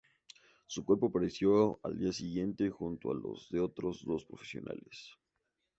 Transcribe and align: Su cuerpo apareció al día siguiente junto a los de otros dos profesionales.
Su 0.65 0.83
cuerpo 0.83 1.09
apareció 1.09 1.79
al 1.83 1.95
día 1.99 2.11
siguiente 2.11 2.71
junto 2.71 3.11
a 3.11 3.13
los 3.13 3.47
de 3.51 3.59
otros 3.59 4.03
dos 4.03 4.25
profesionales. 4.25 5.11